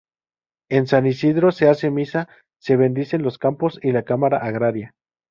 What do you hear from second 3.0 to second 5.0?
los campos y la Cámara agraria.